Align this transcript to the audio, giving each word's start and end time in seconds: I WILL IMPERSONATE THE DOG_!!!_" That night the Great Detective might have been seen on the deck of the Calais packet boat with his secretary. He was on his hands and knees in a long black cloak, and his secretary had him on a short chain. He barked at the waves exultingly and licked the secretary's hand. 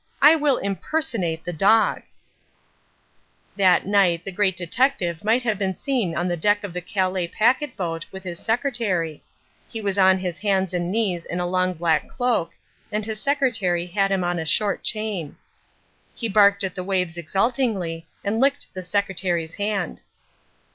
I 0.19 0.35
WILL 0.35 0.57
IMPERSONATE 0.57 1.45
THE 1.45 1.53
DOG_!!!_" 1.53 2.03
That 3.55 3.85
night 3.85 4.25
the 4.25 4.31
Great 4.31 4.57
Detective 4.57 5.23
might 5.23 5.43
have 5.43 5.59
been 5.59 5.75
seen 5.75 6.15
on 6.17 6.27
the 6.27 6.35
deck 6.35 6.63
of 6.63 6.73
the 6.73 6.81
Calais 6.81 7.27
packet 7.27 7.77
boat 7.77 8.07
with 8.11 8.23
his 8.23 8.39
secretary. 8.39 9.23
He 9.69 9.79
was 9.79 9.99
on 9.99 10.17
his 10.17 10.39
hands 10.39 10.73
and 10.73 10.91
knees 10.91 11.23
in 11.23 11.39
a 11.39 11.45
long 11.45 11.73
black 11.73 12.09
cloak, 12.09 12.53
and 12.91 13.05
his 13.05 13.21
secretary 13.21 13.85
had 13.85 14.11
him 14.11 14.23
on 14.23 14.39
a 14.39 14.45
short 14.47 14.81
chain. 14.81 15.37
He 16.15 16.27
barked 16.27 16.63
at 16.63 16.73
the 16.73 16.83
waves 16.83 17.19
exultingly 17.19 18.07
and 18.23 18.39
licked 18.39 18.73
the 18.73 18.81
secretary's 18.81 19.53
hand. 19.53 20.01